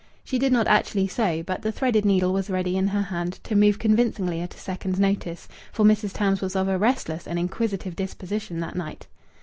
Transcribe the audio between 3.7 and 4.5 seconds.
convincingly